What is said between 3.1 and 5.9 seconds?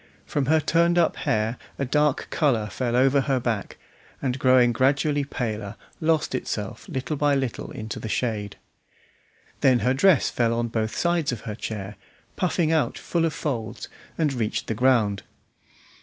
her back, and growing gradually paler,